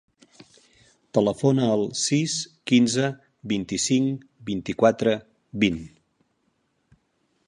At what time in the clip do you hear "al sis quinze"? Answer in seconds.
1.73-3.11